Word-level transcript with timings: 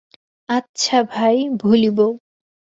আচ্ছা 0.49 0.97
ভাই, 1.11 1.37
ভুলিব। 1.59 1.99